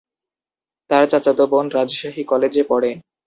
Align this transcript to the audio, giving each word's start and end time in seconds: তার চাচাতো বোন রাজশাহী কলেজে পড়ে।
তার 0.89 1.03
চাচাতো 1.11 1.43
বোন 1.51 1.65
রাজশাহী 1.75 2.23
কলেজে 2.23 2.63
পড়ে। 2.63 2.91